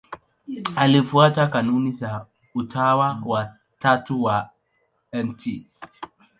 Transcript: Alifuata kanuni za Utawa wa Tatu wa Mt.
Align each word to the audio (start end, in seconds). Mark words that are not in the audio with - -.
Alifuata 0.75 1.47
kanuni 1.47 1.91
za 1.91 2.25
Utawa 2.55 3.21
wa 3.25 3.53
Tatu 3.79 4.23
wa 4.23 4.49
Mt. 5.23 5.65